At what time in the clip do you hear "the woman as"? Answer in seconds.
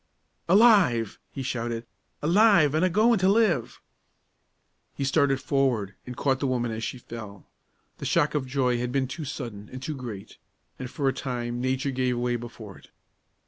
6.39-6.83